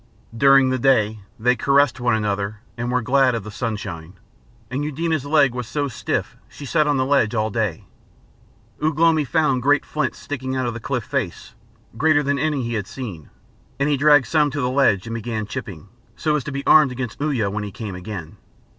During 0.35 0.69
the 0.71 0.79
day 0.79 1.19
they 1.37 1.55
caressed 1.55 1.99
one 1.99 2.15
another 2.15 2.61
and 2.75 2.91
were 2.91 3.03
glad 3.03 3.35
of 3.35 3.43
the 3.43 3.51
sunshine, 3.51 4.13
and 4.71 4.83
Eudena's 4.83 5.27
leg 5.27 5.53
was 5.53 5.67
so 5.67 5.87
stiff 5.87 6.37
she 6.49 6.65
sat 6.65 6.87
on 6.87 6.97
the 6.97 7.05
ledge 7.05 7.35
all 7.35 7.51
day. 7.51 7.85
Ugh 8.81 8.97
lomi 8.97 9.23
found 9.23 9.61
great 9.61 9.85
flints 9.85 10.17
sticking 10.17 10.55
out 10.55 10.65
of 10.65 10.73
the 10.73 10.79
cliff 10.79 11.03
face, 11.03 11.53
greater 11.97 12.23
than 12.23 12.39
any 12.39 12.63
he 12.63 12.73
had 12.73 12.87
seen, 12.87 13.29
and 13.79 13.89
he 13.89 13.95
dragged 13.95 14.25
some 14.25 14.49
to 14.49 14.61
the 14.61 14.71
ledge 14.71 15.05
and 15.05 15.13
began 15.13 15.45
chipping, 15.45 15.87
so 16.15 16.35
as 16.35 16.43
to 16.45 16.51
be 16.51 16.65
armed 16.65 16.91
against 16.91 17.21
Uya 17.21 17.51
when 17.51 17.63
he 17.63 17.71
came 17.71 17.93
again. 17.93 18.37